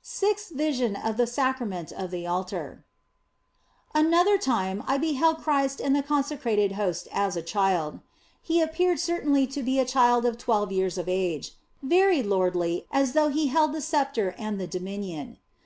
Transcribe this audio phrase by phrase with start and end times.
[0.00, 2.84] SIXTH VISION OF THE SACRAMENT OF THE ALTAR
[3.96, 7.98] ANOTHER time I beheld Christ in the consecrated Host as a Child.
[8.40, 13.12] He appeared certainly to be a child of twelve years of age, very lordly, as
[13.14, 15.38] though He held the sceptre and the dominion.